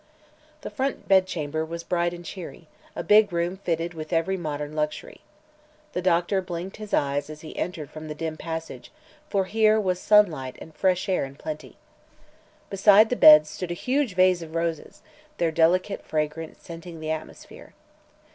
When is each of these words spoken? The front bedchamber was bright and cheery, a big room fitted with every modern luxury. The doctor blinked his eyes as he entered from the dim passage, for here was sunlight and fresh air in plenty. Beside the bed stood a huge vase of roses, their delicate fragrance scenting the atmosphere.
The 0.61 0.71
front 0.71 1.07
bedchamber 1.07 1.63
was 1.63 1.83
bright 1.83 2.11
and 2.11 2.25
cheery, 2.25 2.67
a 2.95 3.03
big 3.03 3.31
room 3.31 3.57
fitted 3.57 3.93
with 3.93 4.11
every 4.11 4.35
modern 4.35 4.75
luxury. 4.75 5.21
The 5.93 6.01
doctor 6.01 6.41
blinked 6.41 6.77
his 6.77 6.91
eyes 6.91 7.29
as 7.29 7.41
he 7.41 7.55
entered 7.55 7.91
from 7.91 8.07
the 8.07 8.15
dim 8.15 8.35
passage, 8.35 8.91
for 9.29 9.45
here 9.45 9.79
was 9.79 9.99
sunlight 9.99 10.55
and 10.59 10.73
fresh 10.73 11.07
air 11.07 11.23
in 11.23 11.35
plenty. 11.35 11.77
Beside 12.71 13.11
the 13.11 13.15
bed 13.15 13.45
stood 13.45 13.69
a 13.69 13.75
huge 13.75 14.15
vase 14.15 14.41
of 14.41 14.55
roses, 14.55 15.03
their 15.37 15.51
delicate 15.51 16.03
fragrance 16.03 16.57
scenting 16.63 16.99
the 16.99 17.11
atmosphere. 17.11 17.75